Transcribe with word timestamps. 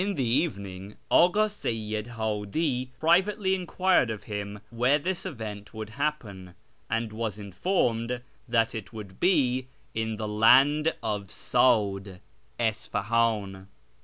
lu 0.03 0.15
the 0.15 0.25
evening 0.25 0.95
Ak;i 1.11 1.45
Seyyid 1.47 2.13
Hikli 2.15 2.89
privately 2.99 3.53
enquired 3.53 4.09
of 4.09 4.23
him 4.23 4.59
where 4.71 4.97
this 4.97 5.27
event 5.27 5.75
would 5.75 5.89
hai)pen, 5.89 6.55
and 6.89 7.13
was 7.13 7.37
informed 7.37 8.19
tliat 8.49 8.73
it 8.73 8.91
would 8.91 9.19
be 9.19 9.67
in 9.93 10.15
the 10.17 10.27
'Land 10.27 10.91
of 11.03 11.25
S;'id' 11.29 12.19
(Isfali; 12.59 13.43
in). 13.53 13.67